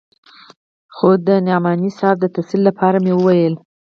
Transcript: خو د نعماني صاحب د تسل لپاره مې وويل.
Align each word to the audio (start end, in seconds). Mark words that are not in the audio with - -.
خو 0.95 1.09
د 1.27 1.29
نعماني 1.47 1.89
صاحب 1.99 2.17
د 2.21 2.25
تسل 2.35 2.59
لپاره 2.67 2.97
مې 3.03 3.13
وويل. 3.15 3.53